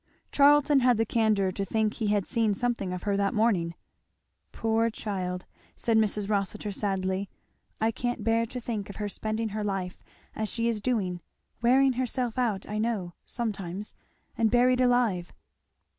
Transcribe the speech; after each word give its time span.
Charlton 0.31 0.79
had 0.79 0.97
the 0.97 1.05
candour 1.05 1.51
to 1.51 1.63
think 1.63 1.93
he 1.93 2.07
had 2.07 2.25
seen 2.25 2.55
something 2.55 2.91
of 2.91 3.03
her 3.03 3.15
that 3.17 3.35
morning. 3.35 3.75
"Poor 4.51 4.89
child!" 4.89 5.45
said 5.75 5.95
Mrs. 5.95 6.27
Rossitur 6.27 6.71
sadly, 6.71 7.29
"I 7.79 7.91
can't 7.91 8.23
bear 8.23 8.47
to 8.47 8.59
think 8.59 8.89
of 8.89 8.95
her 8.95 9.07
spending 9.07 9.49
her 9.49 9.63
life 9.63 10.03
as 10.35 10.49
she 10.49 10.67
is 10.67 10.81
doing 10.81 11.21
wearing 11.61 11.93
herself 11.93 12.39
out, 12.39 12.67
I 12.67 12.79
know, 12.79 13.13
sometimes 13.25 13.93
and 14.35 14.49
buried 14.49 14.81
alive." 14.81 15.31